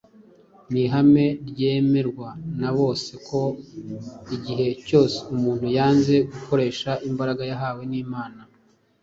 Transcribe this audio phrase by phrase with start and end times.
[0.71, 2.29] Ni ihame ryemerwa
[2.61, 3.39] na bose ko
[4.35, 8.41] igihe cyose umuntu yanze gukoresha imbaraga yahawe n’Imana,